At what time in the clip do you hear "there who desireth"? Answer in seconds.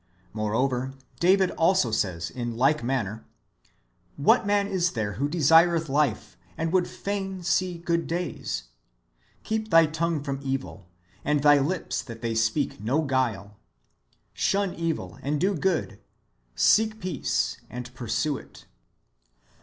4.93-5.89